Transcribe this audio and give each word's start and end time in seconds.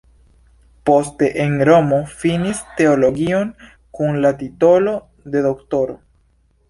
Poste 0.89 1.27
en 1.43 1.59
Romo 1.69 1.99
finis 2.21 2.63
teologion 2.79 3.51
kun 3.99 4.19
la 4.25 4.33
titolo 4.41 4.95
de 5.37 5.45
doktoro. 5.49 5.99